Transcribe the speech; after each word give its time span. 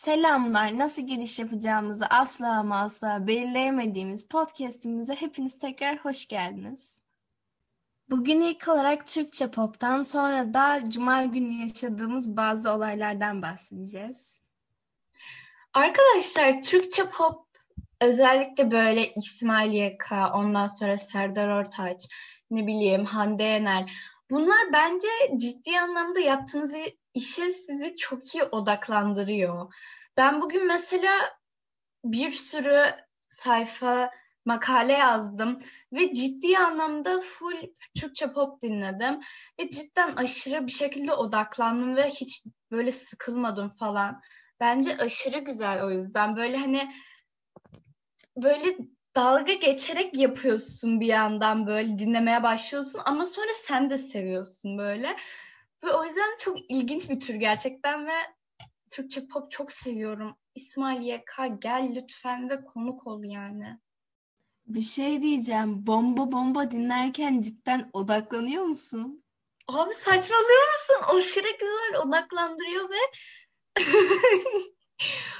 Selamlar. 0.00 0.78
Nasıl 0.78 1.02
giriş 1.02 1.38
yapacağımızı 1.38 2.06
asla 2.06 2.58
ama 2.58 2.80
asla 2.80 3.26
belirleyemediğimiz 3.26 4.28
podcast'imize 4.28 5.14
hepiniz 5.14 5.58
tekrar 5.58 5.96
hoş 5.96 6.28
geldiniz. 6.28 7.02
Bugün 8.10 8.40
ilk 8.40 8.68
olarak 8.68 9.06
Türkçe 9.06 9.50
pop'tan 9.50 10.02
sonra 10.02 10.54
da 10.54 10.90
Cuma 10.90 11.24
günü 11.24 11.52
yaşadığımız 11.52 12.36
bazı 12.36 12.72
olaylardan 12.72 13.42
bahsedeceğiz. 13.42 14.40
Arkadaşlar 15.74 16.62
Türkçe 16.62 17.04
pop 17.08 17.46
özellikle 18.00 18.70
böyle 18.70 19.12
İsmail 19.14 19.72
YK, 19.72 20.12
ondan 20.34 20.66
sonra 20.66 20.98
Serdar 20.98 21.48
Ortaç, 21.48 22.08
ne 22.50 22.66
bileyim 22.66 23.04
Hande 23.04 23.44
Yener. 23.44 23.92
Bunlar 24.30 24.72
bence 24.72 25.08
ciddi 25.36 25.80
anlamda 25.80 26.20
yaptığınız 26.20 26.74
işe 27.14 27.50
sizi 27.50 27.96
çok 27.96 28.34
iyi 28.34 28.44
odaklandırıyor. 28.44 29.74
Ben 30.20 30.40
bugün 30.40 30.66
mesela 30.66 31.38
bir 32.04 32.32
sürü 32.32 32.94
sayfa 33.28 34.10
makale 34.44 34.92
yazdım 34.92 35.58
ve 35.92 36.12
ciddi 36.12 36.58
anlamda 36.58 37.20
full 37.20 37.56
Türkçe 38.00 38.32
pop 38.32 38.62
dinledim 38.62 39.20
ve 39.60 39.70
cidden 39.70 40.16
aşırı 40.16 40.66
bir 40.66 40.72
şekilde 40.72 41.12
odaklandım 41.12 41.96
ve 41.96 42.08
hiç 42.08 42.44
böyle 42.70 42.92
sıkılmadım 42.92 43.68
falan. 43.68 44.20
Bence 44.60 44.96
aşırı 44.96 45.38
güzel 45.38 45.84
o 45.84 45.90
yüzden 45.90 46.36
böyle 46.36 46.56
hani 46.56 46.92
böyle 48.36 48.76
dalga 49.16 49.52
geçerek 49.52 50.16
yapıyorsun 50.16 51.00
bir 51.00 51.06
yandan 51.06 51.66
böyle 51.66 51.98
dinlemeye 51.98 52.42
başlıyorsun 52.42 53.00
ama 53.04 53.24
sonra 53.24 53.54
sen 53.54 53.90
de 53.90 53.98
seviyorsun 53.98 54.78
böyle. 54.78 55.16
Ve 55.84 55.92
o 55.92 56.04
yüzden 56.04 56.36
çok 56.38 56.70
ilginç 56.70 57.10
bir 57.10 57.20
tür 57.20 57.34
gerçekten 57.34 58.06
ve 58.06 58.39
Türkçe 58.90 59.28
pop 59.28 59.50
çok 59.50 59.72
seviyorum. 59.72 60.36
İsmail 60.54 61.02
YK 61.02 61.62
gel 61.62 61.92
lütfen 61.94 62.50
ve 62.50 62.64
konuk 62.64 63.06
ol 63.06 63.24
yani. 63.24 63.78
Bir 64.66 64.80
şey 64.82 65.22
diyeceğim. 65.22 65.86
Bomba 65.86 66.32
bomba 66.32 66.70
dinlerken 66.70 67.40
cidden 67.40 67.90
odaklanıyor 67.92 68.64
musun? 68.64 69.24
Abi 69.68 69.94
saçmalıyor 69.94 70.66
musun? 70.72 71.16
Aşırı 71.16 71.48
güzel 71.60 72.02
odaklandırıyor 72.02 72.90
ve 72.90 72.98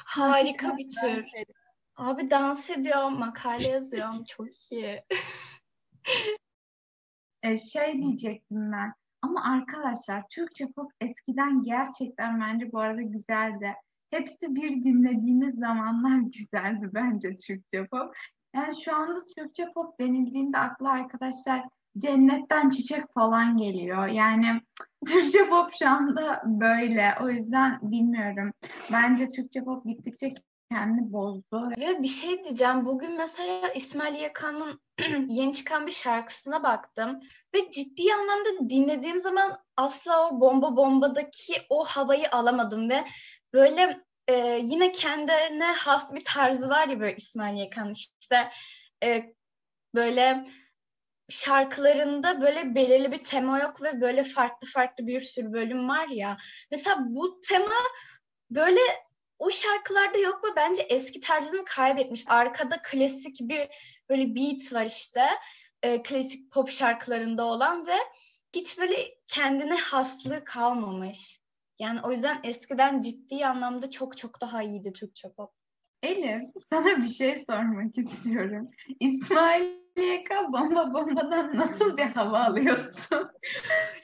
harika 0.04 0.76
bir 0.76 0.88
tür. 1.00 1.24
Abi 1.96 2.30
dans 2.30 2.70
ediyorum, 2.70 3.18
makale 3.18 3.68
yazıyorum. 3.68 4.24
Çok 4.24 4.72
iyi. 4.72 5.04
e, 7.42 7.58
şey 7.58 8.02
diyecektim 8.02 8.72
ben. 8.72 8.94
Ama 9.22 9.44
arkadaşlar 9.44 10.24
Türkçe 10.30 10.64
pop 10.76 10.92
eskiden 11.00 11.62
gerçekten 11.62 12.40
bence 12.40 12.72
bu 12.72 12.78
arada 12.78 13.02
güzeldi. 13.02 13.74
Hepsi 14.10 14.54
bir 14.54 14.84
dinlediğimiz 14.84 15.54
zamanlar 15.54 16.18
güzeldi 16.38 16.90
bence 16.94 17.36
Türkçe 17.36 17.86
pop. 17.86 18.14
Yani 18.54 18.82
şu 18.84 18.96
anda 18.96 19.20
Türkçe 19.36 19.66
pop 19.74 20.00
denildiğinde 20.00 20.58
akla 20.58 20.90
arkadaşlar 20.90 21.62
cennetten 21.98 22.70
çiçek 22.70 23.04
falan 23.14 23.56
geliyor. 23.56 24.06
Yani 24.06 24.60
Türkçe 25.06 25.48
pop 25.48 25.70
şu 25.78 25.88
anda 25.88 26.42
böyle. 26.46 27.14
O 27.22 27.28
yüzden 27.28 27.78
bilmiyorum. 27.82 28.52
Bence 28.92 29.28
Türkçe 29.28 29.64
pop 29.64 29.84
gittikçe 29.84 30.34
kendini 30.70 31.12
bozdu. 31.12 31.70
Ve 31.78 32.02
bir 32.02 32.08
şey 32.08 32.44
diyeceğim. 32.44 32.86
Bugün 32.86 33.16
mesela 33.16 33.68
İsmail 33.68 34.20
Yakan'ın 34.20 34.80
yeni 35.28 35.54
çıkan 35.54 35.86
bir 35.86 35.92
şarkısına 35.92 36.62
baktım. 36.62 37.20
Ve 37.54 37.70
ciddi 37.70 38.14
anlamda 38.14 38.70
dinlediğim 38.70 39.20
zaman 39.20 39.58
asla 39.76 40.28
o 40.28 40.40
bomba 40.40 40.76
bombadaki 40.76 41.54
o 41.68 41.84
havayı 41.84 42.30
alamadım. 42.30 42.90
Ve 42.90 43.04
böyle 43.52 44.00
e, 44.28 44.60
yine 44.62 44.92
kendine 44.92 45.72
has 45.72 46.14
bir 46.14 46.24
tarzı 46.24 46.68
var 46.68 46.88
ya 46.88 47.00
böyle 47.00 47.16
İsmail 47.16 47.58
Yakan 47.58 47.92
işte 48.20 48.50
e, 49.04 49.34
böyle 49.94 50.44
şarkılarında 51.28 52.40
böyle 52.40 52.74
belirli 52.74 53.12
bir 53.12 53.22
tema 53.22 53.58
yok 53.58 53.82
ve 53.82 54.00
böyle 54.00 54.24
farklı 54.24 54.68
farklı 54.68 55.06
bir 55.06 55.20
sürü 55.20 55.52
bölüm 55.52 55.88
var 55.88 56.08
ya. 56.08 56.36
Mesela 56.70 56.96
bu 57.00 57.40
tema 57.48 57.74
böyle 58.50 58.80
o 59.40 59.50
şarkılarda 59.50 60.18
yok 60.18 60.44
mu? 60.44 60.50
Bence 60.56 60.82
eski 60.82 61.20
tarzını 61.20 61.64
kaybetmiş. 61.64 62.24
Arkada 62.26 62.82
klasik 62.82 63.36
bir 63.40 63.68
böyle 64.08 64.34
beat 64.36 64.72
var 64.72 64.86
işte. 64.86 65.26
E, 65.82 66.02
klasik 66.02 66.52
pop 66.52 66.70
şarkılarında 66.70 67.44
olan 67.44 67.86
ve 67.86 67.96
hiç 68.54 68.78
böyle 68.78 69.18
kendine 69.28 69.74
haslığı 69.74 70.44
kalmamış. 70.44 71.40
Yani 71.78 72.00
o 72.02 72.12
yüzden 72.12 72.40
eskiden 72.44 73.00
ciddi 73.00 73.46
anlamda 73.46 73.90
çok 73.90 74.16
çok 74.16 74.40
daha 74.40 74.62
iyiydi 74.62 74.92
Türkçe 74.92 75.32
pop. 75.32 75.59
Elif, 76.02 76.42
sana 76.70 77.02
bir 77.02 77.08
şey 77.08 77.44
sormak 77.48 77.98
istiyorum. 77.98 78.70
İsmail 79.00 79.80
YK 79.96 80.30
bomba 80.52 80.94
bombadan 80.94 81.56
nasıl 81.56 81.96
bir 81.96 82.02
hava 82.02 82.44
alıyorsun? 82.44 83.30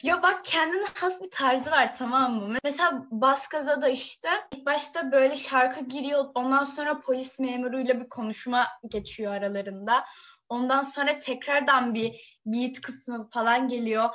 ya 0.02 0.22
bak 0.22 0.44
kendine 0.44 0.84
has 0.94 1.22
bir 1.22 1.30
tarzı 1.30 1.70
var 1.70 1.94
tamam 1.94 2.34
mı? 2.34 2.58
Mesela 2.64 3.06
Baskaz'a 3.10 3.82
da 3.82 3.88
işte 3.88 4.28
ilk 4.52 4.66
başta 4.66 5.12
böyle 5.12 5.36
şarkı 5.36 5.84
giriyor 5.84 6.24
ondan 6.34 6.64
sonra 6.64 7.00
polis 7.00 7.40
memuruyla 7.40 8.00
bir 8.00 8.08
konuşma 8.08 8.66
geçiyor 8.90 9.32
aralarında. 9.32 10.04
Ondan 10.48 10.82
sonra 10.82 11.18
tekrardan 11.18 11.94
bir 11.94 12.38
beat 12.46 12.80
kısmı 12.80 13.30
falan 13.30 13.68
geliyor. 13.68 14.08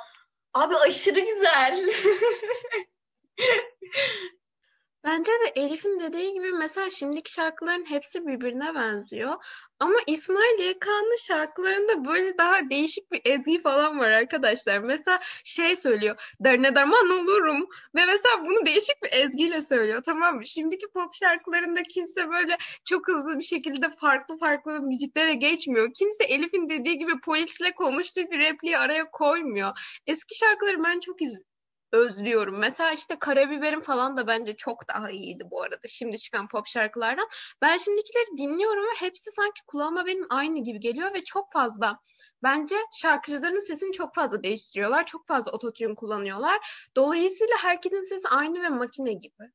Abi 0.54 0.76
aşırı 0.76 1.20
güzel. 1.20 1.76
Bence 5.04 5.32
de 5.32 5.60
Elif'in 5.60 6.00
dediği 6.00 6.32
gibi 6.32 6.52
mesela 6.52 6.90
şimdiki 6.90 7.32
şarkıların 7.32 7.90
hepsi 7.90 8.26
birbirine 8.26 8.74
benziyor. 8.74 9.44
Ama 9.80 9.94
İsmail 10.06 10.60
YK'nın 10.60 11.16
şarkılarında 11.26 12.04
böyle 12.04 12.38
daha 12.38 12.70
değişik 12.70 13.12
bir 13.12 13.20
ezgi 13.24 13.62
falan 13.62 13.98
var 13.98 14.08
arkadaşlar. 14.08 14.78
Mesela 14.78 15.18
şey 15.44 15.76
söylüyor. 15.76 16.34
Derne 16.40 16.74
derman 16.74 17.10
olurum. 17.10 17.68
Ve 17.94 18.06
mesela 18.06 18.44
bunu 18.44 18.66
değişik 18.66 19.02
bir 19.02 19.12
ezgiyle 19.12 19.60
söylüyor. 19.60 20.02
Tamam 20.06 20.36
mı? 20.36 20.46
Şimdiki 20.46 20.86
pop 20.94 21.14
şarkılarında 21.14 21.82
kimse 21.82 22.28
böyle 22.28 22.58
çok 22.84 23.08
hızlı 23.08 23.38
bir 23.38 23.44
şekilde 23.44 23.90
farklı 23.90 24.38
farklı 24.38 24.80
müziklere 24.82 25.34
geçmiyor. 25.34 25.92
Kimse 25.98 26.24
Elif'in 26.24 26.68
dediği 26.68 26.98
gibi 26.98 27.20
polisle 27.20 27.74
konuştuğu 27.74 28.30
bir 28.30 28.38
repliği 28.38 28.78
araya 28.78 29.10
koymuyor. 29.10 29.78
Eski 30.06 30.38
şarkıları 30.38 30.84
ben 30.84 31.00
çok 31.00 31.22
iz 31.22 31.42
özlüyorum. 31.92 32.58
Mesela 32.58 32.92
işte 32.92 33.18
Karabiberim 33.18 33.80
falan 33.80 34.16
da 34.16 34.26
bence 34.26 34.56
çok 34.56 34.88
daha 34.88 35.10
iyiydi 35.10 35.44
bu 35.50 35.62
arada. 35.62 35.88
Şimdi 35.88 36.18
çıkan 36.18 36.48
pop 36.48 36.66
şarkılardan. 36.66 37.28
Ben 37.62 37.76
şimdikileri 37.76 38.38
dinliyorum 38.38 38.84
ve 38.84 38.94
hepsi 38.98 39.30
sanki 39.30 39.60
kulağıma 39.66 40.06
benim 40.06 40.26
aynı 40.30 40.62
gibi 40.62 40.80
geliyor 40.80 41.14
ve 41.14 41.24
çok 41.24 41.52
fazla 41.52 41.98
bence 42.42 42.76
şarkıcıların 42.92 43.60
sesini 43.60 43.92
çok 43.92 44.14
fazla 44.14 44.42
değiştiriyorlar. 44.42 45.06
Çok 45.06 45.26
fazla 45.26 45.52
ototune 45.52 45.94
kullanıyorlar. 45.94 46.88
Dolayısıyla 46.96 47.54
herkesin 47.58 48.00
sesi 48.00 48.28
aynı 48.28 48.62
ve 48.62 48.68
makine 48.68 49.12
gibi. 49.12 49.52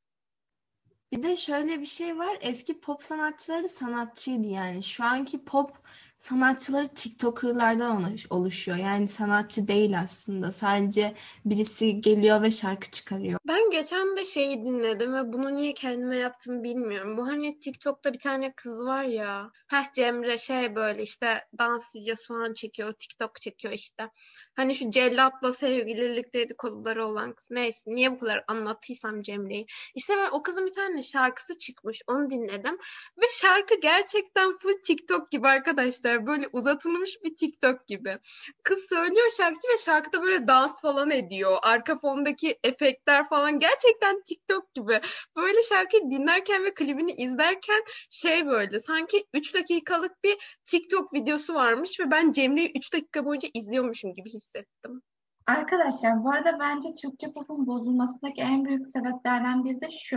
Bir 1.12 1.22
de 1.22 1.36
şöyle 1.36 1.80
bir 1.80 1.86
şey 1.86 2.18
var. 2.18 2.38
Eski 2.40 2.80
pop 2.80 3.02
sanatçıları 3.02 3.68
sanatçıydı 3.68 4.48
yani. 4.48 4.82
Şu 4.82 5.04
anki 5.04 5.44
pop 5.44 5.70
sanatçıları 6.18 6.88
TikToker'lardan 6.88 8.16
oluşuyor. 8.30 8.78
Yani 8.78 9.08
sanatçı 9.08 9.68
değil 9.68 10.00
aslında. 10.00 10.52
Sadece 10.52 11.14
birisi 11.44 12.00
geliyor 12.00 12.42
ve 12.42 12.50
şarkı 12.50 12.90
çıkarıyor. 12.90 13.38
Ben 13.48 13.70
geçen 13.70 14.16
de 14.16 14.24
şeyi 14.24 14.64
dinledim 14.64 15.14
ve 15.14 15.32
bunu 15.32 15.56
niye 15.56 15.74
kendime 15.74 16.16
yaptım 16.16 16.62
bilmiyorum. 16.62 17.16
Bu 17.16 17.26
hani 17.26 17.60
TikTok'ta 17.60 18.12
bir 18.12 18.18
tane 18.18 18.52
kız 18.52 18.84
var 18.84 19.04
ya. 19.04 19.50
Heh 19.68 19.92
Cemre 19.92 20.38
şey 20.38 20.74
böyle 20.74 21.02
işte 21.02 21.44
dans 21.58 21.96
videosu 21.96 22.26
falan 22.26 22.52
çekiyor. 22.52 22.92
TikTok 22.92 23.40
çekiyor 23.40 23.74
işte. 23.74 24.10
Hani 24.56 24.74
şu 24.74 24.90
cellatla 24.90 25.52
sevgililik 25.52 26.34
dedikoduları 26.34 27.06
olan 27.06 27.32
kız. 27.32 27.46
Neyse 27.50 27.82
niye 27.86 28.12
bu 28.12 28.18
kadar 28.18 28.44
anlattıysam 28.48 29.22
Cemre'yi. 29.22 29.66
İşte 29.94 30.16
ben 30.16 30.30
o 30.32 30.42
kızın 30.42 30.66
bir 30.66 30.74
tane 30.74 31.02
şarkısı 31.02 31.58
çıkmış. 31.58 32.02
Onu 32.06 32.30
dinledim. 32.30 32.78
Ve 33.18 33.26
şarkı 33.40 33.80
gerçekten 33.82 34.58
full 34.58 34.82
TikTok 34.84 35.30
gibi 35.30 35.48
arkadaşlar 35.48 36.07
arkadaşlar. 36.08 36.26
Böyle 36.26 36.48
uzatılmış 36.52 37.18
bir 37.24 37.36
TikTok 37.36 37.86
gibi. 37.86 38.18
Kız 38.62 38.88
söylüyor 38.88 39.30
şarkı 39.36 39.68
ve 39.72 39.76
şarkıda 39.84 40.22
böyle 40.22 40.46
dans 40.46 40.80
falan 40.80 41.10
ediyor. 41.10 41.58
Arka 41.62 41.98
fondaki 41.98 42.58
efektler 42.64 43.28
falan 43.28 43.58
gerçekten 43.58 44.22
TikTok 44.22 44.74
gibi. 44.74 45.00
Böyle 45.36 45.62
şarkıyı 45.62 46.02
dinlerken 46.10 46.64
ve 46.64 46.74
klibini 46.74 47.12
izlerken 47.12 47.84
şey 48.10 48.46
böyle 48.46 48.80
sanki 48.80 49.24
3 49.34 49.54
dakikalık 49.54 50.24
bir 50.24 50.60
TikTok 50.64 51.12
videosu 51.12 51.54
varmış 51.54 52.00
ve 52.00 52.10
ben 52.10 52.32
Cemre'yi 52.32 52.72
3 52.76 52.92
dakika 52.92 53.24
boyunca 53.24 53.48
izliyormuşum 53.54 54.14
gibi 54.14 54.30
hissettim. 54.30 55.02
Arkadaşlar 55.46 56.24
bu 56.24 56.30
arada 56.30 56.58
bence 56.60 56.88
Türkçe 57.02 57.32
popun 57.32 57.66
bozulmasındaki 57.66 58.40
en 58.40 58.64
büyük 58.64 58.86
sebeplerden 58.86 59.64
biri 59.64 59.80
de 59.80 59.90
şu. 59.90 60.16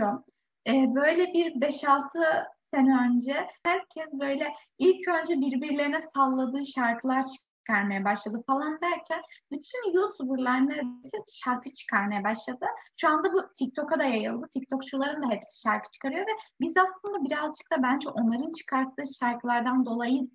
Ee, 0.66 0.86
böyle 0.94 1.26
bir 1.26 1.60
5-6 1.60 2.44
sene 2.74 2.96
önce 3.06 3.48
herkes 3.64 4.12
böyle 4.12 4.52
ilk 4.78 5.08
önce 5.08 5.34
birbirlerine 5.40 6.00
salladığı 6.00 6.66
şarkılar 6.66 7.24
çıkarmaya 7.62 8.04
başladı 8.04 8.42
falan 8.46 8.80
derken 8.80 9.22
bütün 9.50 9.92
YouTuber'lar 9.94 10.68
neredeyse 10.68 11.18
şarkı 11.44 11.72
çıkarmaya 11.72 12.24
başladı. 12.24 12.66
Şu 13.00 13.08
anda 13.08 13.32
bu 13.32 13.52
TikTok'a 13.58 13.98
da 13.98 14.04
yayıldı. 14.04 14.48
TikTokçuların 14.52 15.22
da 15.22 15.34
hepsi 15.34 15.60
şarkı 15.60 15.90
çıkarıyor 15.90 16.26
ve 16.26 16.32
biz 16.60 16.74
aslında 16.76 17.24
birazcık 17.24 17.72
da 17.72 17.82
bence 17.82 18.08
onların 18.08 18.50
çıkarttığı 18.50 19.04
şarkılardan 19.20 19.86
dolayı 19.86 20.30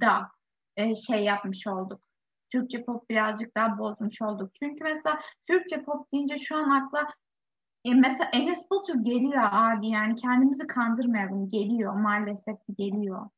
da 0.00 0.28
e, 0.76 0.94
şey 0.94 1.24
yapmış 1.24 1.66
olduk. 1.66 2.00
Türkçe 2.52 2.84
pop 2.84 3.10
birazcık 3.10 3.56
daha 3.56 3.78
bozmuş 3.78 4.22
olduk. 4.22 4.50
Çünkü 4.54 4.84
mesela 4.84 5.18
Türkçe 5.46 5.84
pop 5.84 6.12
deyince 6.12 6.38
şu 6.38 6.56
an 6.56 6.70
akla 6.70 7.08
e, 7.84 7.94
mesela 7.94 8.30
Enes 8.32 8.70
Batur 8.70 8.94
geliyor 8.94 9.42
abi 9.52 9.88
yani 9.88 10.14
kendimizi 10.14 10.66
kandırmayalım 10.66 11.48
geliyor 11.48 11.94
maalesef 11.94 12.56
geliyor. 12.78 13.28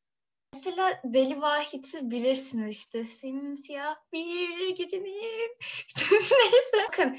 Mesela 0.55 1.00
Deli 1.05 1.41
Vahit'i 1.41 2.11
bilirsiniz 2.11 2.76
işte 2.76 3.05
simsiyah 3.05 3.96
bir 4.12 4.76
gecenin 4.76 5.56
neyse. 6.12 6.87
Bakın 6.88 7.17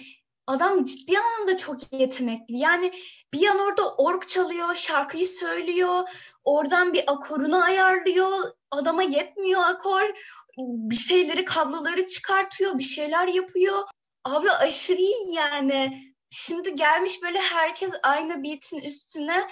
adam 0.48 0.83
ciddi 0.83 1.19
anlamda 1.19 1.57
çok 1.57 1.94
yetenekli. 1.94 2.57
Yani 2.57 2.92
bir 3.33 3.39
yan 3.39 3.60
orada 3.60 3.95
org 3.95 4.28
çalıyor, 4.28 4.75
şarkıyı 4.75 5.28
söylüyor, 5.28 6.10
oradan 6.44 6.94
bir 6.94 7.04
akorunu 7.07 7.63
ayarlıyor, 7.63 8.51
adama 8.71 9.04
yetmiyor 9.04 9.62
akor, 9.63 10.13
bir 10.57 10.95
şeyleri 10.95 11.45
kabloları 11.45 12.06
çıkartıyor, 12.06 12.78
bir 12.78 12.83
şeyler 12.83 13.28
yapıyor. 13.28 13.83
Abi 14.24 14.51
aşırı 14.51 14.98
iyi 14.98 15.33
yani. 15.33 16.14
Şimdi 16.37 16.75
gelmiş 16.75 17.23
böyle 17.23 17.39
herkes 17.39 17.91
aynı 18.03 18.43
beat'in 18.43 18.79
üstüne 18.79 19.47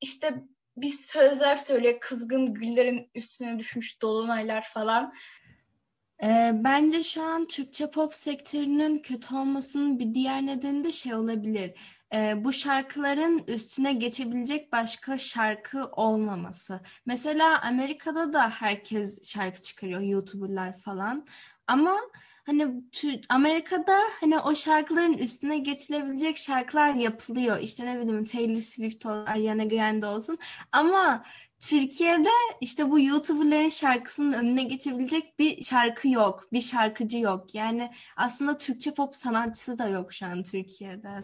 işte 0.00 0.44
bir 0.76 0.88
sözler 0.88 1.56
söylüyor. 1.56 2.00
Kızgın 2.00 2.54
güllerin 2.54 3.10
üstüne 3.14 3.58
düşmüş 3.58 4.02
dolunaylar 4.02 4.64
falan. 4.74 5.12
Ee, 6.22 6.50
bence 6.54 7.02
şu 7.02 7.22
an 7.22 7.46
Türkçe 7.46 7.90
pop 7.90 8.14
sektörünün 8.14 8.98
kötü 8.98 9.34
olmasının 9.34 9.98
bir 9.98 10.14
diğer 10.14 10.46
nedeni 10.46 10.84
de 10.84 10.92
şey 10.92 11.14
olabilir. 11.14 11.74
Ee, 12.14 12.44
bu 12.44 12.52
şarkıların 12.52 13.44
üstüne 13.46 13.92
geçebilecek 13.92 14.72
başka 14.72 15.18
şarkı 15.18 15.86
olmaması. 15.86 16.80
Mesela 17.06 17.60
Amerika'da 17.62 18.32
da 18.32 18.50
herkes 18.50 19.32
şarkı 19.32 19.62
çıkarıyor, 19.62 20.00
YouTuber'lar 20.00 20.78
falan. 20.78 21.26
Ama 21.66 22.00
hani 22.48 22.82
Amerika'da 23.28 23.98
hani 24.20 24.38
o 24.38 24.54
şarkıların 24.54 25.12
üstüne 25.12 25.58
geçilebilecek 25.58 26.36
şarkılar 26.36 26.94
yapılıyor. 26.94 27.58
İşte 27.60 27.86
ne 27.86 28.00
bileyim 28.00 28.24
Taylor 28.24 28.60
Swift 28.60 29.06
olsun, 29.06 29.26
Ariana 29.26 29.64
Grande 29.64 30.06
olsun. 30.06 30.38
Ama 30.72 31.24
Türkiye'de 31.60 32.28
işte 32.60 32.90
bu 32.90 33.00
YouTuber'ların 33.00 33.68
şarkısının 33.68 34.32
önüne 34.32 34.62
geçebilecek 34.62 35.38
bir 35.38 35.64
şarkı 35.64 36.08
yok, 36.08 36.52
bir 36.52 36.60
şarkıcı 36.60 37.18
yok. 37.18 37.54
Yani 37.54 37.90
aslında 38.16 38.58
Türkçe 38.58 38.94
pop 38.94 39.16
sanatçısı 39.16 39.78
da 39.78 39.88
yok 39.88 40.12
şu 40.12 40.26
an 40.26 40.42
Türkiye'de. 40.42 41.20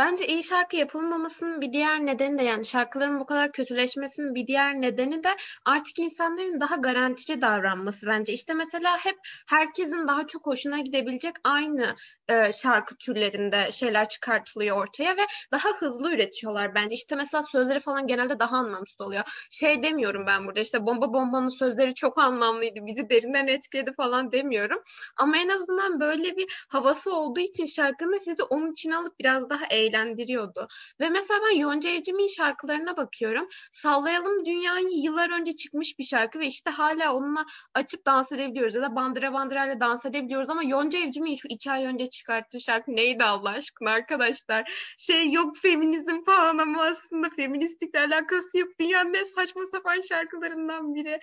Bence 0.00 0.26
iyi 0.26 0.42
şarkı 0.42 0.76
yapılmamasının 0.76 1.60
bir 1.60 1.72
diğer 1.72 2.06
nedeni 2.06 2.38
de 2.38 2.42
yani 2.42 2.64
şarkıların 2.64 3.20
bu 3.20 3.26
kadar 3.26 3.52
kötüleşmesinin 3.52 4.34
bir 4.34 4.46
diğer 4.46 4.80
nedeni 4.80 5.24
de 5.24 5.28
artık 5.64 5.98
insanların 5.98 6.60
daha 6.60 6.76
garantici 6.76 7.42
davranması 7.42 8.06
bence. 8.06 8.32
İşte 8.32 8.54
mesela 8.54 8.96
hep 8.98 9.16
herkesin 9.48 10.08
daha 10.08 10.26
çok 10.26 10.46
hoşuna 10.46 10.78
gidebilecek 10.78 11.34
aynı 11.44 11.96
e, 12.28 12.52
şarkı 12.52 12.96
türlerinde 12.96 13.70
şeyler 13.70 14.08
çıkartılıyor 14.08 14.76
ortaya 14.76 15.16
ve 15.16 15.22
daha 15.52 15.68
hızlı 15.78 16.14
üretiyorlar 16.14 16.74
bence. 16.74 16.94
İşte 16.94 17.16
mesela 17.16 17.42
sözleri 17.42 17.80
falan 17.80 18.06
genelde 18.06 18.38
daha 18.38 18.56
anlamsız 18.56 19.00
oluyor. 19.00 19.22
Şey 19.50 19.82
demiyorum 19.82 20.26
ben 20.26 20.46
burada 20.46 20.60
işte 20.60 20.86
Bomba 20.86 21.12
Bomba'nın 21.12 21.48
sözleri 21.48 21.94
çok 21.94 22.18
anlamlıydı, 22.18 22.80
bizi 22.86 23.10
derinden 23.10 23.46
etkiledi 23.46 23.92
falan 23.96 24.32
demiyorum. 24.32 24.82
Ama 25.16 25.38
en 25.38 25.48
azından 25.48 26.00
böyle 26.00 26.36
bir 26.36 26.66
havası 26.68 27.14
olduğu 27.14 27.40
için 27.40 27.64
şarkının 27.64 28.18
sizi 28.18 28.42
onun 28.42 28.72
için 28.72 28.90
alıp 28.90 29.18
biraz 29.18 29.50
daha 29.50 29.66
eğlenceli 29.70 29.89
eğlendiriyordu. 29.90 30.68
Ve 31.00 31.08
mesela 31.08 31.40
ben 31.50 31.56
Yonca 31.56 31.90
Evcimik'in 31.90 32.34
şarkılarına 32.34 32.96
bakıyorum. 32.96 33.48
Sallayalım 33.72 34.44
Dünyayı 34.44 34.88
yıllar 35.02 35.30
önce 35.40 35.56
çıkmış 35.56 35.98
bir 35.98 36.04
şarkı 36.04 36.38
ve 36.38 36.46
işte 36.46 36.70
hala 36.70 37.14
onunla 37.14 37.46
açıp 37.74 38.06
dans 38.06 38.32
edebiliyoruz 38.32 38.74
ya 38.74 38.82
da 38.82 38.96
bandıra 38.96 39.32
bandırayla 39.32 39.80
dans 39.80 40.06
edebiliyoruz 40.06 40.50
ama 40.50 40.62
Yonca 40.62 40.98
Evcimik'in 40.98 41.34
şu 41.34 41.48
iki 41.48 41.70
ay 41.70 41.84
önce 41.86 42.06
çıkarttığı 42.06 42.60
şarkı 42.60 42.96
neydi 42.96 43.24
Allah 43.24 43.50
aşkına 43.50 43.90
arkadaşlar? 43.90 44.72
Şey 44.98 45.32
yok 45.32 45.56
feminizm 45.56 46.22
falan 46.22 46.58
ama 46.58 46.82
aslında 46.82 47.30
feministlikle 47.36 48.00
alakası 48.00 48.58
yok. 48.58 48.68
Dünyanın 48.80 49.14
en 49.14 49.22
saçma 49.22 49.66
sapan 49.66 50.00
şarkılarından 50.00 50.94
biri 50.94 51.20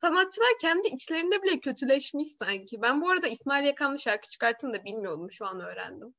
sanatçılar 0.00 0.50
kendi 0.60 0.88
içlerinde 0.88 1.42
bile 1.42 1.60
kötüleşmiş 1.60 2.28
sanki. 2.28 2.82
Ben 2.82 3.00
bu 3.00 3.10
arada 3.10 3.28
İsmail 3.28 3.66
Yakanlı 3.66 3.98
şarkı 3.98 4.30
çıkarttığını 4.30 4.74
da 4.74 4.84
bilmiyordum. 4.84 5.30
Şu 5.30 5.46
an 5.46 5.60
öğrendim. 5.60 6.14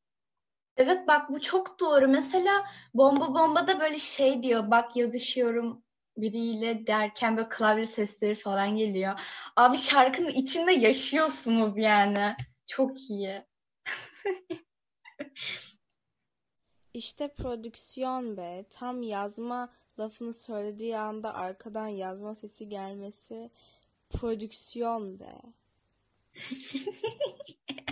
Evet 0.81 1.07
bak 1.07 1.30
bu 1.30 1.42
çok 1.42 1.80
doğru. 1.80 2.07
Mesela 2.07 2.66
Bomba 2.94 3.33
Bomba'da 3.33 3.80
böyle 3.80 3.98
şey 3.98 4.44
diyor. 4.44 4.72
Bak 4.72 4.95
yazışıyorum 4.95 5.83
biriyle 6.18 6.88
derken 6.88 7.38
böyle 7.38 7.50
klavye 7.50 7.86
sesleri 7.86 8.36
falan 8.36 8.78
geliyor. 8.78 9.19
Abi 9.56 9.78
şarkının 9.78 10.30
içinde 10.30 10.72
yaşıyorsunuz 10.72 11.78
yani. 11.78 12.36
Çok 12.68 13.10
iyi. 13.10 13.45
İşte 16.94 17.34
prodüksiyon 17.34 18.38
be. 18.38 18.66
Tam 18.69 19.04
yazma 19.04 19.74
lafını 20.00 20.34
söylediği 20.34 20.98
anda 20.98 21.36
arkadan 21.36 21.88
yazma 21.88 22.36
sesi 22.36 22.69
gelmesi 22.69 23.51
prodüksiyon 24.10 25.19
be. 25.19 25.42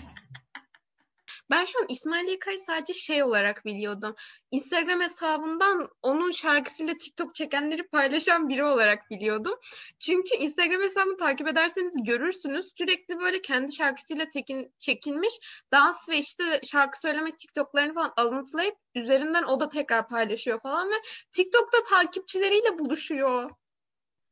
Ben 1.50 1.66
şu 1.66 1.80
an 1.80 1.86
İsmail 1.90 2.28
Yaka'yı 2.28 2.60
sadece 2.60 2.94
şey 2.94 3.24
olarak 3.24 3.66
biliyordum. 3.66 4.16
Instagram 4.51 5.01
hesabından 5.01 5.90
onun 6.01 6.31
şarkısıyla 6.31 6.94
TikTok 6.94 7.36
çekenleri 7.36 7.88
paylaşan 7.88 8.50
biri 8.50 8.63
olarak 8.63 9.10
biliyordum. 9.10 9.60
Çünkü 10.00 10.36
Instagram 10.36 10.81
hesabını 10.81 11.18
takip 11.18 11.48
ederseniz 11.48 12.04
görürsünüz. 12.04 12.72
Sürekli 12.78 13.19
böyle 13.19 13.42
kendi 13.42 13.74
şarkısıyla 13.74 14.30
tekin, 14.30 14.74
çekilmiş 14.80 15.63
dans 15.72 16.10
ve 16.10 16.18
işte 16.18 16.62
şarkı 16.63 17.00
söyleme 17.00 17.36
TikTok'larını 17.36 17.94
falan 17.94 18.13
alıntılayıp 18.18 18.75
üzerinden 18.95 19.44
o 19.44 19.60
da 19.60 19.69
tekrar 19.69 20.07
paylaşıyor 20.07 20.60
falan 20.60 20.90
ve 20.90 20.95
TikTok'ta 21.31 21.78
takipçileriyle 21.90 22.80
buluşuyor. 22.80 23.52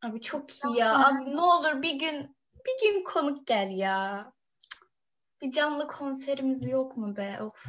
Abi 0.04 0.22
çok 0.22 0.52
iyi 0.52 0.78
ya. 0.78 1.08
Abi 1.08 1.36
ne 1.36 1.42
olur 1.42 1.82
bir 1.82 1.94
gün 1.94 2.36
bir 2.66 2.94
gün 2.94 3.04
konuk 3.04 3.48
gel 3.48 3.70
ya. 3.72 4.32
Bir 5.42 5.52
canlı 5.52 5.88
konserimiz 5.88 6.70
yok 6.70 6.98
mu 6.98 7.18
be? 7.18 7.42
Of. 7.42 7.66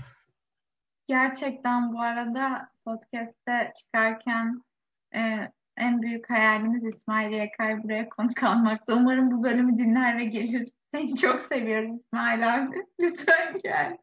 Gerçekten 1.07 1.93
bu 1.93 2.01
arada 2.01 2.69
podcast'te 2.85 3.73
çıkarken 3.77 4.63
e, 5.15 5.21
en 5.77 6.03
büyük 6.03 6.31
hayalimiz 6.31 6.85
İsmail 6.85 7.33
Yakay 7.33 7.83
buraya 7.83 8.09
konuk 8.09 8.43
almakta. 8.43 8.95
Umarım 8.95 9.31
bu 9.31 9.43
bölümü 9.43 9.79
dinler 9.79 10.19
ve 10.19 10.25
gelir. 10.25 10.69
Seni 10.95 11.17
çok 11.17 11.43
seviyoruz 11.43 12.01
İsmail 12.01 12.55
abi. 12.55 12.77
Lütfen 13.01 13.59
gel. 13.65 13.99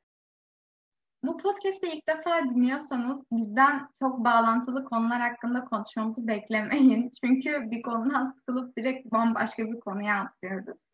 Bu 1.24 1.38
podcast'i 1.38 1.88
ilk 1.88 2.07
defa 2.07 2.43
dinliyorsanız 2.43 3.25
bizden 3.31 3.88
çok 4.00 4.19
bağlantılı 4.19 4.86
konular 4.86 5.22
hakkında 5.22 5.65
konuşmamızı 5.65 6.27
beklemeyin. 6.27 7.12
Çünkü 7.24 7.72
bir 7.72 7.81
konudan 7.81 8.25
sıkılıp 8.25 8.77
direkt 8.77 9.12
bambaşka 9.12 9.63
bir 9.63 9.79
konuya 9.79 10.22
atlıyoruz. 10.22 10.86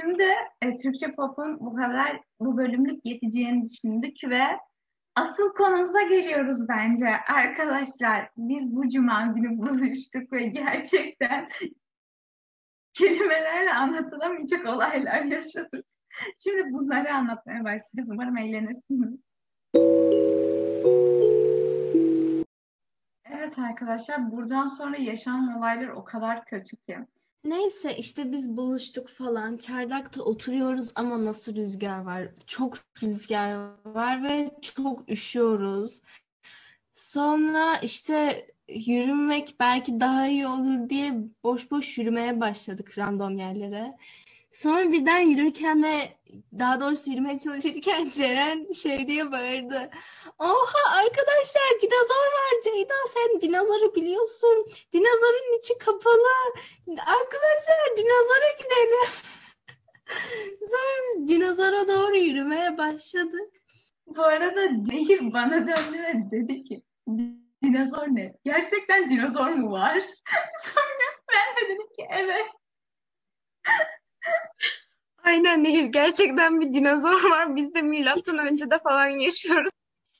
Şimdi 0.00 0.24
e, 0.62 0.76
Türkçe 0.76 1.12
pop'un 1.12 1.60
bu 1.60 1.74
kadar 1.74 2.20
bu 2.40 2.56
bölümlük 2.56 3.06
yeteceğini 3.06 3.70
düşündük 3.70 4.16
ve 4.24 4.42
asıl 5.16 5.52
konumuza 5.52 6.02
geliyoruz 6.02 6.68
bence. 6.68 7.08
Arkadaşlar 7.28 8.30
biz 8.36 8.76
bu 8.76 8.88
cuma 8.88 9.26
günü 9.26 9.58
buluştuk 9.58 10.32
ve 10.32 10.46
gerçekten 10.46 11.48
kelimelerle 12.92 13.72
anlatılamayacak 13.72 14.68
olaylar 14.68 15.22
yaşadık. 15.22 15.86
Şimdi 16.44 16.72
bunları 16.72 17.14
anlatmaya 17.14 17.64
başlayacağız. 17.64 18.10
Umarım 18.10 18.36
eğlenirsiniz. 18.36 19.20
Evet 23.24 23.58
arkadaşlar 23.58 24.30
buradan 24.30 24.66
sonra 24.66 24.96
yaşanan 24.96 25.58
olaylar 25.58 25.88
o 25.88 26.04
kadar 26.04 26.44
kötü 26.44 26.76
ki. 26.76 26.98
Neyse 27.48 27.96
işte 27.96 28.32
biz 28.32 28.56
buluştuk 28.56 29.08
falan. 29.08 29.56
Çardakta 29.56 30.22
oturuyoruz 30.22 30.92
ama 30.94 31.24
nasıl 31.24 31.56
rüzgar 31.56 32.00
var? 32.00 32.28
Çok 32.46 32.78
rüzgar 33.02 33.70
var 33.84 34.22
ve 34.22 34.50
çok 34.62 35.10
üşüyoruz. 35.10 36.00
Sonra 36.92 37.76
işte 37.82 38.46
yürümek 38.68 39.56
belki 39.60 40.00
daha 40.00 40.28
iyi 40.28 40.46
olur 40.46 40.90
diye 40.90 41.14
boş 41.44 41.70
boş 41.70 41.98
yürümeye 41.98 42.40
başladık 42.40 42.98
random 42.98 43.38
yerlere. 43.38 43.96
Sonra 44.50 44.92
birden 44.92 45.20
yürürken 45.20 45.82
ve 45.82 46.18
daha 46.58 46.80
doğrusu 46.80 47.10
yürümeye 47.10 47.38
çalışırken 47.38 48.08
Ceren 48.14 48.72
şey 48.72 49.08
diye 49.08 49.32
bağırdı. 49.32 49.90
Oha 50.38 50.96
arkadaşlar 50.96 51.80
dinozor 51.82 52.26
var 52.38 52.60
Ceyda 52.64 52.94
sen 53.08 53.40
dinozoru 53.40 53.94
biliyorsun. 53.94 54.66
Dinozorun 54.92 55.58
içi 55.58 55.78
kapalı. 55.78 56.54
Arkadaşlar 56.88 57.96
dinozora 57.96 58.50
gidelim. 58.58 59.10
Sonra 60.70 61.02
biz 61.04 61.28
dinozora 61.28 61.88
doğru 61.88 62.16
yürümeye 62.16 62.78
başladık. 62.78 63.52
Bu 64.06 64.22
arada 64.22 64.60
Nehir 64.70 65.32
bana 65.32 65.60
döndü 65.60 65.98
ve 66.02 66.30
dedi 66.30 66.62
ki 66.64 66.82
dinozor 67.62 68.06
ne? 68.06 68.34
Gerçekten 68.44 69.10
dinozor 69.10 69.48
mu 69.48 69.70
var? 69.70 70.00
Sonra 70.62 71.08
ben 71.32 71.56
de 71.56 71.68
dedim 71.68 71.86
ki 71.96 72.06
evet. 72.10 72.46
Aynen 75.24 75.64
Nehir. 75.64 75.84
Gerçekten 75.84 76.60
bir 76.60 76.72
dinozor 76.72 77.30
var. 77.30 77.56
Biz 77.56 77.74
de 77.74 77.82
milattan 77.82 78.38
önce 78.38 78.70
de 78.70 78.78
falan 78.78 79.08
yaşıyoruz. 79.08 79.70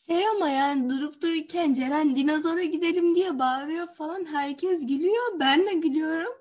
Şey 0.06 0.28
ama 0.28 0.48
yani 0.48 0.90
durup 0.90 1.22
dururken 1.22 1.72
Ceren 1.72 2.16
dinozora 2.16 2.62
gidelim 2.62 3.14
diye 3.14 3.38
bağırıyor 3.38 3.86
falan. 3.86 4.24
Herkes 4.24 4.86
gülüyor. 4.86 5.40
Ben 5.40 5.66
de 5.66 5.72
gülüyorum. 5.72 6.32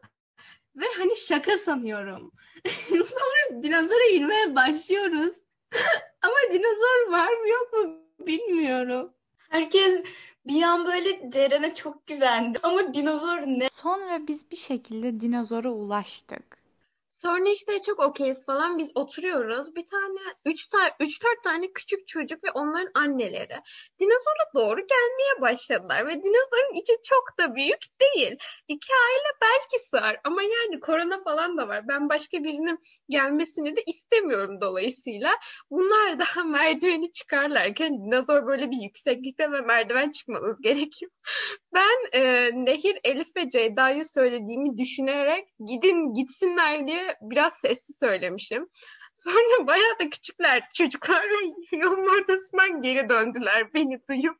Ve 0.76 0.86
hani 0.98 1.18
şaka 1.18 1.58
sanıyorum. 1.58 2.32
Sonra 2.90 3.64
dinozora 3.64 4.06
yürümeye 4.14 4.56
başlıyoruz. 4.56 5.36
Ama 6.22 6.36
dinozor 6.52 7.12
var 7.12 7.34
mı 7.34 7.50
yok 7.50 7.74
mu 7.74 7.96
bilmiyorum. 8.28 9.14
Herkes 9.50 10.02
bir 10.48 10.64
an 10.64 10.86
böyle 10.86 11.30
Ceren'e 11.32 11.74
çok 11.74 12.08
güvendi. 12.08 12.60
Ama 12.64 12.94
dinozor 12.94 13.38
ne? 13.38 13.68
Sonra 13.72 14.28
biz 14.28 14.52
bir 14.52 14.56
şekilde 14.56 15.20
dinozora 15.20 15.70
ulaştık. 15.70 16.67
Sonra 17.22 17.50
işte 17.50 17.82
çok 17.86 18.00
okeyiz 18.00 18.46
falan 18.46 18.78
biz 18.78 18.92
oturuyoruz. 18.96 19.76
Bir 19.76 19.90
tane, 19.90 20.20
üç 20.46 20.68
tane, 20.68 20.92
üç 21.00 21.24
dört 21.24 21.44
tane 21.44 21.72
küçük 21.74 22.08
çocuk 22.08 22.44
ve 22.44 22.52
onların 22.52 22.92
anneleri 22.94 23.62
dinozora 24.00 24.54
doğru 24.56 24.80
gelmeye 24.80 25.42
başladılar 25.42 26.08
ve 26.08 26.24
dinozorun 26.24 26.82
içi 26.82 26.94
çok 27.04 27.38
da 27.40 27.56
büyük 27.56 27.80
değil. 28.02 28.38
Aile 28.70 29.32
belki 29.42 29.80
sığar 29.90 30.20
ama 30.24 30.44
yani 30.44 30.80
korona 30.80 31.24
falan 31.24 31.58
da 31.58 31.68
var. 31.68 31.88
Ben 31.88 32.10
başka 32.10 32.44
birinin 32.44 32.80
gelmesini 33.10 33.76
de 33.76 33.82
istemiyorum 33.88 34.62
dolayısıyla. 34.62 35.32
Bunlar 35.72 36.20
daha 36.20 36.44
merdiveni 36.58 37.12
çıkarlarken 37.12 37.94
dinozor 38.06 38.48
böyle 38.48 38.72
bir 38.72 38.78
yükseklikte 38.78 39.52
ve 39.52 39.62
merdiven 39.62 40.12
çıkmanız 40.12 40.62
gerekiyor. 40.62 41.12
Ben 41.74 42.20
e, 42.20 42.52
Nehir, 42.66 43.00
Elif 43.04 43.28
ve 43.36 43.50
Ceyda'yı 43.50 44.06
söylediğimi 44.06 44.78
düşünerek 44.78 45.48
gidin 45.68 46.14
gitsinler 46.14 46.88
diye 46.88 47.07
biraz 47.22 47.54
sessiz 47.62 47.96
söylemişim. 48.00 48.70
Sonra 49.18 49.68
bayağı 49.68 50.00
da 50.00 50.10
küçükler 50.10 50.64
çocuklar 50.74 51.26
yolun 51.72 52.20
ortasından 52.20 52.82
geri 52.82 53.10
döndüler 53.10 53.74
beni 53.74 54.02
duyup. 54.10 54.40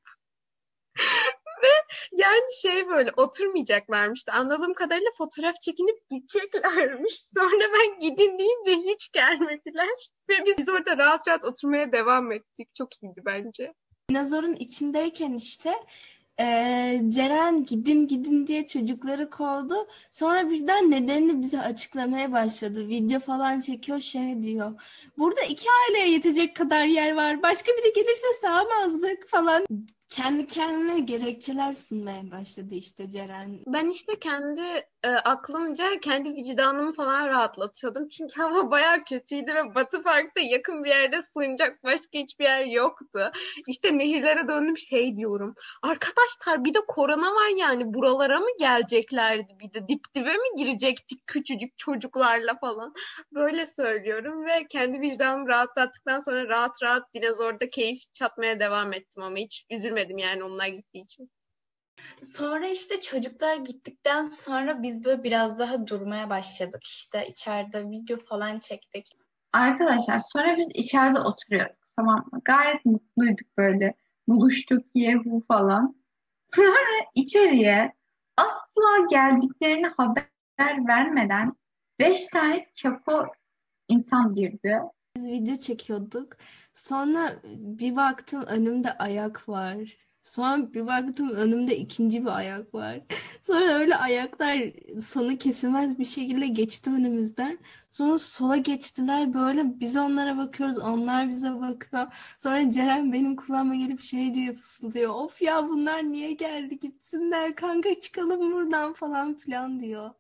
Ve 1.64 1.68
yani 2.12 2.54
şey 2.62 2.88
böyle 2.90 3.12
oturmayacaklarmış 3.18 4.28
da 4.28 4.34
anladığım 4.34 4.74
kadarıyla 4.74 5.12
fotoğraf 5.18 5.62
çekinip 5.62 6.10
gideceklermiş. 6.10 7.20
Sonra 7.36 7.66
ben 7.74 8.00
gidin 8.00 8.40
deyince 8.40 8.92
hiç 8.92 9.12
gelmediler. 9.12 10.10
Ve 10.30 10.34
biz 10.46 10.70
orada 10.70 10.98
rahat 10.98 11.28
rahat 11.28 11.46
oturmaya 11.46 11.92
devam 11.92 12.32
ettik. 12.32 12.76
Çok 12.76 13.04
iyiydi 13.04 13.22
bence. 13.26 13.74
Dinozorun 14.10 14.54
içindeyken 14.54 15.34
işte 15.34 15.74
ee, 16.40 17.02
Ceren 17.10 17.66
gidin 17.66 18.08
gidin 18.08 18.48
diye 18.48 18.68
çocukları 18.68 19.30
kovdu. 19.30 19.76
Sonra 20.12 20.50
birden 20.50 20.92
nedenini 20.92 21.42
bize 21.42 21.62
açıklamaya 21.62 22.32
başladı. 22.32 22.88
Video 22.88 23.20
falan 23.20 23.60
çekiyor 23.60 24.00
şey 24.00 24.44
diyor. 24.44 24.82
Burada 25.18 25.42
iki 25.42 25.68
aileye 25.70 26.10
yetecek 26.12 26.56
kadar 26.56 26.86
yer 26.86 27.16
var. 27.16 27.44
Başka 27.44 27.72
biri 27.72 27.94
gelirse 27.94 28.28
sığamazdık 28.42 29.28
falan. 29.28 29.66
Kendi 30.18 30.48
kendine 30.48 31.00
gerekçeler 31.00 31.74
sunmaya 31.74 32.32
başladı 32.32 32.76
işte 32.76 33.10
Ceren. 33.10 33.60
Ben 33.68 33.90
işte 33.90 34.20
kendi 34.20 34.62
e, 35.04 35.10
aklımca 35.10 36.00
kendi 36.00 36.30
vicdanımı 36.30 36.94
falan 36.94 37.28
rahatlatıyordum. 37.28 38.10
Çünkü 38.10 38.34
hava 38.42 38.72
bayağı 38.72 39.04
kötüydü 39.04 39.54
ve 39.56 39.76
Batı 39.76 40.04
Park'ta 40.04 40.42
yakın 40.42 40.84
bir 40.84 40.90
yerde 40.90 41.22
sığınacak 41.22 41.84
başka 41.84 42.20
hiçbir 42.20 42.46
yer 42.46 42.66
yoktu. 42.66 43.32
İşte 43.68 43.98
nehirlere 43.98 44.48
döndüm 44.48 44.78
şey 44.78 45.18
diyorum. 45.18 45.56
Arkadaşlar 45.84 46.64
bir 46.64 46.74
de 46.74 46.80
korona 46.88 47.32
var 47.32 47.58
yani 47.58 47.94
buralara 47.94 48.40
mı 48.40 48.50
geleceklerdi 48.60 49.54
bir 49.60 49.74
de 49.74 49.88
dip 49.88 50.02
dibe 50.16 50.34
mi 50.34 50.56
girecektik 50.58 51.28
küçücük 51.28 51.78
çocuklarla 51.78 52.58
falan. 52.62 52.94
Böyle 53.34 53.66
söylüyorum 53.66 54.46
ve 54.46 54.68
kendi 54.70 55.02
vicdanımı 55.02 55.48
rahatlattıktan 55.48 56.20
sonra 56.20 56.48
rahat 56.48 56.84
rahat 56.84 57.14
dinozorda 57.14 57.70
keyif 57.70 58.14
çatmaya 58.14 58.60
devam 58.60 58.94
ettim 58.94 59.24
ama 59.24 59.38
hiç 59.38 59.66
üzülmedim 59.72 60.07
yani 60.16 60.44
onlar 60.44 60.68
gittiği 60.68 61.04
için. 61.04 61.32
Sonra 62.24 62.68
işte 62.68 63.02
çocuklar 63.02 63.58
gittikten 63.58 64.26
sonra 64.26 64.84
biz 64.84 65.04
böyle 65.04 65.24
biraz 65.24 65.60
daha 65.60 65.88
durmaya 65.88 66.30
başladık. 66.30 66.84
İşte 66.84 67.28
içeride 67.28 67.90
video 67.90 68.18
falan 68.18 68.60
çektik. 68.60 69.08
Arkadaşlar 69.54 70.20
sonra 70.20 70.58
biz 70.58 70.70
içeride 70.74 71.20
oturuyorduk 71.20 71.88
tamam 71.96 72.26
mı? 72.32 72.42
Gayet 72.46 72.86
mutluyduk 72.86 73.58
böyle. 73.58 73.94
Buluştuk 74.28 74.86
yehu 74.96 75.44
falan. 75.48 75.96
Sonra 76.56 77.06
içeriye 77.16 77.94
asla 78.38 79.06
geldiklerini 79.10 79.88
haber 79.88 80.88
vermeden 80.88 81.54
beş 82.00 82.26
tane 82.26 82.68
keko 82.76 83.26
insan 83.88 84.34
girdi. 84.34 84.80
Biz 85.16 85.28
video 85.28 85.56
çekiyorduk. 85.56 86.38
Sonra 86.78 87.42
bir 87.46 87.96
baktım 87.96 88.44
önümde 88.48 88.98
ayak 88.98 89.50
var. 89.50 89.98
Sonra 90.24 90.74
bir 90.74 90.88
baktım 90.88 91.30
önümde 91.30 91.78
ikinci 91.78 92.22
bir 92.22 92.38
ayak 92.38 92.74
var. 92.74 93.02
Sonra 93.44 93.66
öyle 93.66 93.96
ayaklar 93.96 94.58
sonu 95.02 95.38
kesilmez 95.38 96.00
bir 96.00 96.06
şekilde 96.06 96.48
geçti 96.48 96.90
önümüzden. 96.90 97.60
Sonra 97.92 98.20
sola 98.20 98.58
geçtiler 98.58 99.34
böyle 99.34 99.80
biz 99.80 99.98
onlara 99.98 100.38
bakıyoruz 100.38 100.80
onlar 100.80 101.30
bize 101.30 101.60
bakıyor. 101.60 102.08
Sonra 102.40 102.72
Ceren 102.72 103.14
benim 103.14 103.36
kulağıma 103.36 103.76
gelip 103.76 104.00
şey 104.02 104.34
diye 104.34 104.54
fısıldıyor. 104.54 105.14
Of 105.14 105.42
ya 105.42 105.68
bunlar 105.70 106.04
niye 106.04 106.34
geldi 106.34 106.80
gitsinler 106.80 107.56
kanka 107.56 108.00
çıkalım 108.00 108.52
buradan 108.54 108.94
falan 108.94 109.34
filan 109.34 109.80
diyor. 109.80 110.12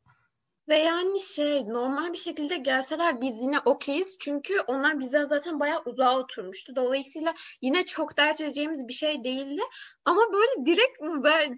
Ve 0.70 0.78
yani 0.78 1.22
şey 1.22 1.66
normal 1.68 2.14
bir 2.14 2.18
şekilde 2.18 2.58
gelseler 2.58 3.22
biz 3.22 3.42
yine 3.42 3.60
okeyiz. 3.60 4.18
Çünkü 4.20 4.60
onlar 4.68 5.00
bizden 5.00 5.26
zaten 5.26 5.60
bayağı 5.60 5.82
uzağa 5.86 6.20
oturmuştu. 6.20 6.76
Dolayısıyla 6.76 7.34
yine 7.62 7.86
çok 7.86 8.18
dert 8.18 8.42
edeceğimiz 8.42 8.88
bir 8.88 8.94
şey 8.94 9.24
değildi. 9.24 9.62
Ama 10.06 10.22
böyle 10.34 10.66
direkt 10.66 10.98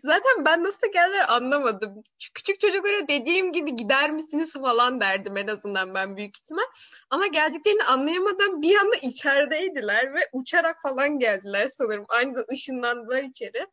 zaten 0.02 0.46
ben 0.46 0.64
nasıl 0.64 0.92
geldiler 0.94 1.26
anlamadım. 1.34 2.04
Küçük 2.34 2.60
çocuklara 2.60 3.08
dediğim 3.08 3.54
gibi 3.54 3.76
gider 3.76 4.12
misiniz 4.12 4.54
falan 4.54 5.02
derdim 5.02 5.38
en 5.38 5.48
azından 5.48 5.94
ben 5.94 6.18
büyük 6.18 6.38
ihtimal. 6.38 6.64
Ama 7.10 7.28
geldiklerini 7.28 7.84
anlayamadan 7.84 8.62
bir 8.62 8.76
anda 8.76 8.96
içerideydiler 8.96 10.14
ve 10.14 10.30
uçarak 10.34 10.82
falan 10.82 11.20
geldiler 11.20 11.68
sanırım. 11.68 12.06
Aynı 12.10 12.46
ışınlandılar 12.52 13.24
içeri. 13.24 13.68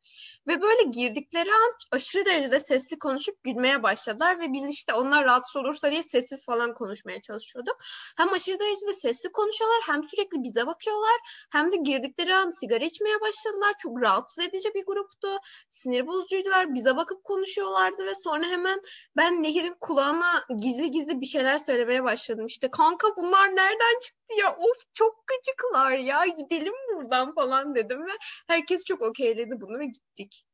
Ve 0.46 0.62
böyle 0.62 0.82
girdikleri 0.90 1.50
an 1.50 1.72
aşırı 1.90 2.24
derecede 2.24 2.60
sesli 2.60 2.98
konuşup 2.98 3.44
gülmeye 3.44 3.82
başladılar 3.82 4.40
ve 4.40 4.52
biz 4.52 4.68
işte 4.68 4.94
onlar 4.94 5.25
rahatsız 5.26 5.56
olursa 5.56 5.90
diye 5.90 6.02
sessiz 6.02 6.46
falan 6.46 6.74
konuşmaya 6.74 7.22
çalışıyorduk. 7.22 7.76
Hem 8.16 8.32
aşırı 8.32 8.60
derecede 8.60 8.94
sesli 8.94 9.32
konuşuyorlar 9.32 9.80
hem 9.86 10.02
sürekli 10.04 10.42
bize 10.42 10.66
bakıyorlar 10.66 11.16
hem 11.52 11.72
de 11.72 11.76
girdikleri 11.76 12.34
an 12.34 12.50
sigara 12.50 12.84
içmeye 12.84 13.20
başladılar. 13.20 13.72
Çok 13.78 14.02
rahatsız 14.02 14.44
edici 14.44 14.74
bir 14.74 14.86
gruptu. 14.86 15.28
Sinir 15.68 16.06
bozucuydular. 16.06 16.74
Bize 16.74 16.96
bakıp 16.96 17.24
konuşuyorlardı 17.24 18.06
ve 18.06 18.14
sonra 18.14 18.46
hemen 18.46 18.80
ben 19.16 19.42
Nehir'in 19.42 19.76
kulağına 19.80 20.44
gizli 20.62 20.90
gizli 20.90 21.20
bir 21.20 21.26
şeyler 21.26 21.58
söylemeye 21.58 22.04
başladım. 22.04 22.46
İşte 22.46 22.70
kanka 22.70 23.08
bunlar 23.16 23.56
nereden 23.56 23.98
çıktı 24.04 24.34
ya? 24.40 24.56
Of 24.56 24.76
çok 24.94 25.24
gıcıklar 25.26 25.92
ya 25.92 26.26
gidelim 26.26 26.74
buradan 26.94 27.34
falan 27.34 27.74
dedim 27.74 28.06
ve 28.06 28.12
herkes 28.46 28.84
çok 28.84 29.02
okeyledi 29.02 29.54
bunu 29.60 29.78
ve 29.78 29.86
gittik. 29.86 30.44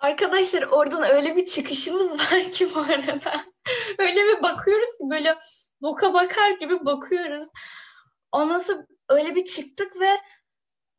Arkadaşlar 0.00 0.62
oradan 0.62 1.02
öyle 1.02 1.36
bir 1.36 1.46
çıkışımız 1.46 2.12
var 2.12 2.42
ki 2.50 2.68
bu 2.74 2.80
arada. 2.80 3.32
öyle 3.98 4.24
bir 4.24 4.42
bakıyoruz 4.42 4.98
ki 4.98 5.04
böyle 5.10 5.38
boka 5.82 6.14
bakar 6.14 6.50
gibi 6.50 6.84
bakıyoruz. 6.84 7.48
Ondan 8.32 8.58
sonra 8.58 8.86
öyle 9.08 9.34
bir 9.34 9.44
çıktık 9.44 10.00
ve 10.00 10.10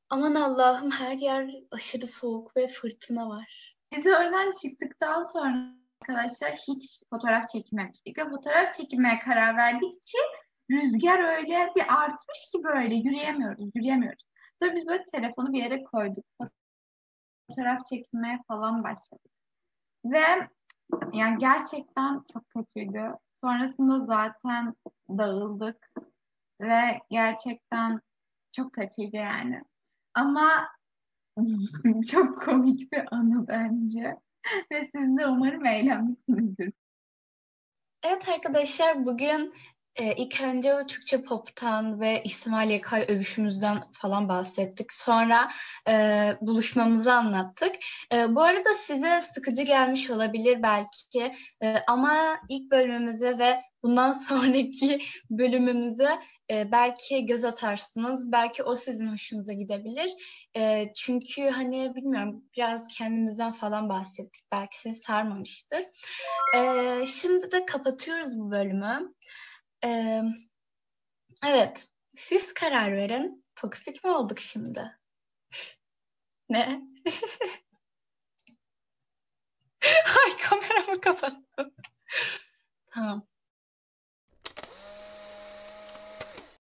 aman 0.09 0.35
Allah'ım 0.35 0.91
her 0.91 1.17
yer 1.17 1.49
aşırı 1.71 2.07
soğuk 2.07 2.57
ve 2.57 2.67
fırtına 2.67 3.29
var. 3.29 3.75
Biz 3.91 4.05
oradan 4.05 4.53
çıktıktan 4.61 5.23
sonra 5.23 5.75
arkadaşlar 6.01 6.51
hiç 6.51 6.99
fotoğraf 7.09 7.49
çekmemiştik 7.49 8.17
ve 8.17 8.29
fotoğraf 8.29 8.73
çekmeye 8.73 9.19
karar 9.19 9.57
verdik 9.57 10.01
ki 10.07 10.17
rüzgar 10.71 11.37
öyle 11.37 11.69
bir 11.75 11.93
artmış 11.93 12.49
ki 12.51 12.63
böyle 12.63 12.95
yürüyemiyoruz, 12.95 13.69
yürüyemiyoruz. 13.75 14.23
Sonra 14.61 14.75
biz 14.75 14.87
böyle 14.87 15.03
telefonu 15.13 15.53
bir 15.53 15.63
yere 15.63 15.83
koyduk 15.83 16.25
fotoğraf 17.51 17.85
çekmeye 17.85 18.39
falan 18.47 18.83
başladık. 18.83 19.31
Ve 20.05 20.49
yani 21.13 21.37
gerçekten 21.39 22.23
çok 22.33 22.49
kötüydü. 22.49 23.13
Sonrasında 23.43 23.99
zaten 23.99 24.75
dağıldık 25.09 25.91
ve 26.61 26.99
gerçekten 27.09 28.01
çok 28.51 28.73
kötüydü 28.73 29.17
yani. 29.17 29.61
Ama 30.13 30.67
çok 32.11 32.41
komik 32.41 32.91
bir 32.91 33.03
anı 33.15 33.47
bence. 33.47 34.17
Ve 34.71 34.89
siz 34.95 35.17
de 35.17 35.27
umarım 35.27 35.65
eğlenmişsinizdir. 35.65 36.73
Evet 38.03 38.29
arkadaşlar 38.29 39.05
bugün 39.05 39.51
Ee, 39.95 40.15
ilk 40.15 40.41
önce 40.41 40.73
Türkçe 40.87 41.21
pop'tan 41.21 41.99
ve 41.99 42.21
İsmail 42.23 42.69
Yakay 42.69 43.05
övüşümüzden 43.07 43.83
falan 43.91 44.29
bahsettik. 44.29 44.93
Sonra 44.93 45.49
e, 45.89 45.93
buluşmamızı 46.41 47.13
anlattık. 47.13 47.75
E, 48.13 48.35
bu 48.35 48.41
arada 48.41 48.73
size 48.73 49.21
sıkıcı 49.21 49.63
gelmiş 49.63 50.09
olabilir 50.09 50.63
belki 50.63 51.31
E, 51.63 51.75
ama 51.87 52.39
ilk 52.49 52.71
bölümümüze 52.71 53.37
ve 53.37 53.61
bundan 53.83 54.11
sonraki 54.27 54.99
bölümümüze 55.29 56.19
e, 56.51 56.71
belki 56.71 57.25
göz 57.25 57.45
atarsınız. 57.45 58.31
Belki 58.31 58.63
o 58.63 58.75
sizin 58.75 59.05
hoşunuza 59.05 59.53
gidebilir. 59.53 60.11
E, 60.57 60.93
çünkü 60.93 61.49
hani 61.49 61.95
bilmiyorum 61.95 62.43
biraz 62.57 62.87
kendimizden 62.87 63.51
falan 63.51 63.89
bahsettik. 63.89 64.41
Belki 64.51 64.79
sizi 64.79 64.95
sarmamıştır. 64.95 65.81
E, 66.57 67.05
şimdi 67.05 67.51
de 67.51 67.65
kapatıyoruz 67.65 68.39
bu 68.39 68.51
bölümü. 68.51 69.13
Ee, 69.83 70.21
evet, 71.45 71.87
siz 72.15 72.53
karar 72.53 72.91
verin. 72.91 73.45
Toksik 73.55 74.03
mi 74.03 74.09
olduk 74.11 74.39
şimdi? 74.39 74.97
ne? 76.49 76.81
Ay 80.25 80.37
kameramı 80.37 81.01
kapattım. 81.01 81.73
tamam. 82.91 83.30